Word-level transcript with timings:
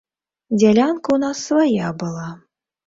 Дзялянка 0.59 1.09
ў 1.13 1.19
нас 1.27 1.37
свая 1.51 1.95
была. 2.03 2.29